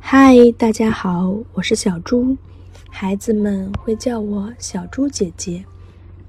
[0.00, 2.36] 嗨，大家好，我是小猪，
[2.88, 5.64] 孩子们会叫我小猪姐姐。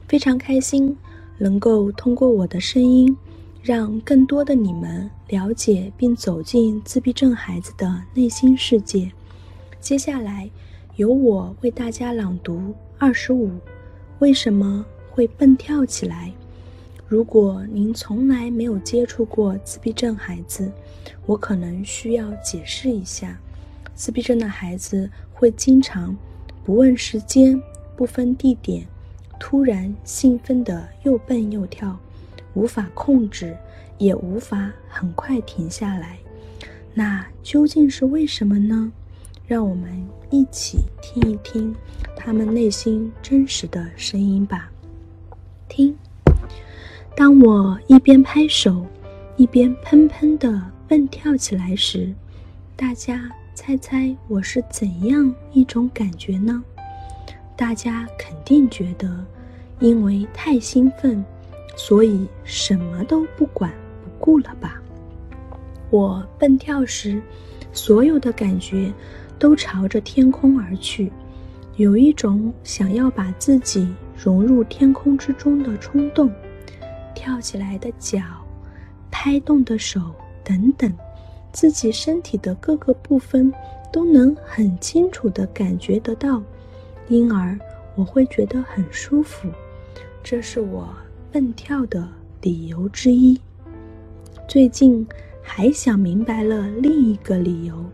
[0.08, 0.96] 非常开心
[1.38, 3.16] 能够通过我的声音，
[3.62, 9.10] 让更多的你们了解并走进自闭症孩子的内心世界。
[9.80, 10.50] 接下来
[10.98, 13.52] 由我为大家朗读二十五。
[14.20, 16.34] 为什么会蹦跳起来？
[17.08, 20.70] 如果您从来没有接触过自闭症孩子，
[21.26, 23.40] 我可能需要解释一下：
[24.00, 26.16] 自闭症的孩子会经常
[26.64, 27.62] 不问时间、
[27.98, 28.88] 不分地点，
[29.38, 32.00] 突然兴奋的又蹦又跳，
[32.54, 33.58] 无法控制，
[33.98, 36.18] 也无法很快停下来。
[36.94, 38.90] 那究竟是为什么呢？
[39.46, 41.76] 让我们一起听一听
[42.16, 44.72] 他们内心真实的声音吧。
[45.68, 45.94] 听，
[47.18, 48.86] 当我一边拍手，
[49.36, 52.14] 一边砰砰的蹦跳起来时，
[52.78, 53.30] 大家
[53.62, 56.64] 猜猜我是怎样一种感觉呢？
[57.58, 59.22] 大家肯定觉得，
[59.82, 61.22] 因为太兴奋，
[61.76, 63.70] 所以什么都不管
[64.02, 64.82] 不顾了吧？
[65.90, 67.22] 我蹦跳时，
[67.74, 68.90] 所有的感觉。
[69.38, 71.12] 都朝着天空而去，
[71.78, 76.32] 有一种想要把自己融入天空之中的冲动。
[77.14, 78.22] 跳起来的脚，
[79.12, 80.02] 拍动的手
[80.44, 80.94] 等等，
[81.52, 83.52] 自己身体的各个部分
[83.92, 86.42] 都能很清楚地感觉得到，
[87.08, 87.58] 因而
[87.96, 89.50] 我会觉得很舒服。
[90.24, 90.88] 这是我
[91.32, 92.08] 蹦跳的
[92.42, 93.40] 理由之一。
[94.48, 95.08] 最近
[95.42, 97.86] 还想明白了另一个理由。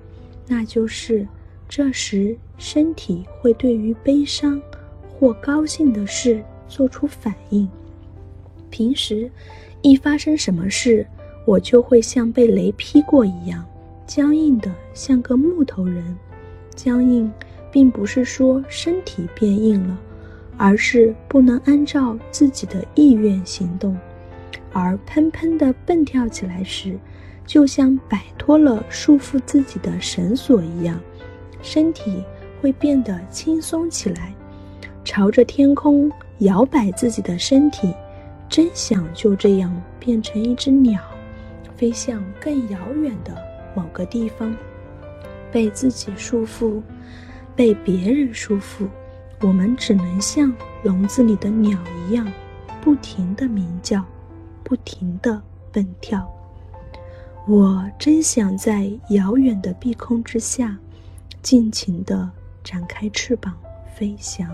[0.48, 1.28] 那就是，
[1.68, 4.62] 这时身体会对于悲伤
[5.10, 7.68] 或高兴的事做出反应。
[8.70, 9.32] 平时，
[9.82, 11.08] 一发生什么事，
[11.46, 13.64] 我就会像被雷劈过一样，
[14.08, 16.04] 僵硬的像个木头人。
[16.76, 17.32] 僵硬，
[17.72, 19.98] 并不是说身体变硬了，
[20.58, 23.96] 而是不能按照自己的意愿行动。
[24.74, 27.00] 而砰砰的蹦跳起来时，
[27.46, 31.00] 就像摆脱了束缚自己的绳索一样，
[31.62, 32.22] 身体
[32.60, 34.34] 会变得轻松起来，
[35.04, 37.94] 朝着天空摇摆自己的身体，
[38.50, 41.00] 真想就这样变成一只鸟，
[41.76, 43.36] 飞向更遥远的
[43.76, 44.56] 某个地方。
[45.52, 46.82] 被自己束缚，
[47.56, 48.88] 被别人束缚，
[49.40, 50.54] 我们只能像
[50.84, 52.28] 笼子里的鸟一样，
[52.82, 54.04] 不停地鸣叫，
[54.64, 56.30] 不停地蹦跳。
[57.48, 60.78] 我真想在遥远的碧空之下，
[61.42, 62.30] 尽情地
[62.64, 63.56] 展开翅膀
[63.96, 64.50] 飞翔。